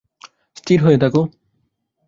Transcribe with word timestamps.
স্থির 0.57 0.79
হয়ে 0.85 0.97
থাকো। 0.97 1.21